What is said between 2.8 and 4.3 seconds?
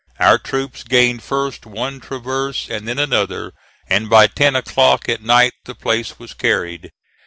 then another, and by